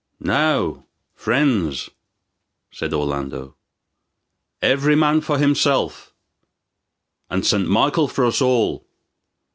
[0.19, 1.91] "Now, friends,"
[2.71, 3.55] said Orlando,
[4.59, 6.11] "every man for himself,
[7.29, 7.69] and St.
[7.69, 8.87] Michael for us all!